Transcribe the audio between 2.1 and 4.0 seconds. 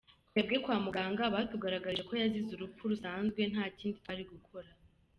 yazize urupfu rusanzwe nta kindi